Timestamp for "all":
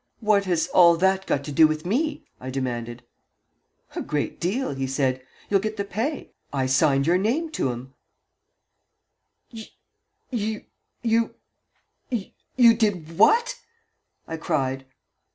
0.69-0.97